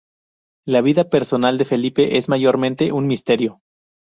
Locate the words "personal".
1.11-1.59